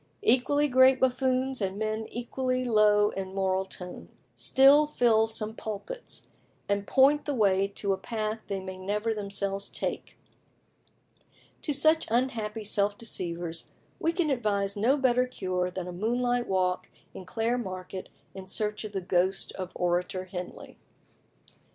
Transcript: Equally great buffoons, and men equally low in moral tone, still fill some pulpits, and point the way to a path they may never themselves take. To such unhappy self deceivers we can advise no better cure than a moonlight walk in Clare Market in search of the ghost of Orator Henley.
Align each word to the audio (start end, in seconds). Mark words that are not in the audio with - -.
Equally 0.23 0.67
great 0.67 0.99
buffoons, 0.99 1.61
and 1.61 1.77
men 1.77 2.07
equally 2.09 2.65
low 2.65 3.11
in 3.11 3.35
moral 3.35 3.65
tone, 3.65 4.09
still 4.35 4.87
fill 4.87 5.27
some 5.27 5.53
pulpits, 5.53 6.27
and 6.67 6.87
point 6.87 7.25
the 7.25 7.35
way 7.35 7.67
to 7.67 7.93
a 7.93 7.97
path 7.97 8.39
they 8.47 8.59
may 8.59 8.79
never 8.79 9.13
themselves 9.13 9.69
take. 9.69 10.17
To 11.61 11.71
such 11.71 12.07
unhappy 12.09 12.63
self 12.63 12.97
deceivers 12.97 13.69
we 13.99 14.11
can 14.11 14.31
advise 14.31 14.75
no 14.75 14.97
better 14.97 15.27
cure 15.27 15.69
than 15.69 15.87
a 15.87 15.91
moonlight 15.93 16.47
walk 16.47 16.89
in 17.13 17.23
Clare 17.23 17.59
Market 17.59 18.09
in 18.33 18.47
search 18.47 18.83
of 18.83 18.93
the 18.93 19.01
ghost 19.01 19.51
of 19.51 19.71
Orator 19.75 20.25
Henley. 20.25 20.79